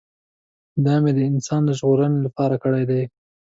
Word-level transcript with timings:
دا 0.85 0.95
مې 1.01 1.11
د 1.17 1.19
انسانانو 1.31 1.67
د 1.69 1.71
ژغورنې 1.79 2.19
لپاره 2.25 2.55
کړی 2.63 2.83
دی. 2.89 3.03